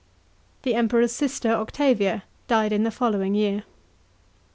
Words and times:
* 0.33 0.61
The 0.63 0.73
Emperor's 0.73 1.11
sister 1.11 1.51
Octavia 1.51 2.23
died 2.47 2.73
in 2.73 2.81
the 2.81 2.89
following 2.89 3.35
year. 3.35 3.65